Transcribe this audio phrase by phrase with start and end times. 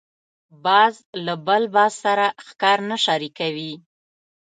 [0.65, 0.95] باز
[1.25, 3.73] له بل باز سره ښکار نه شریکوي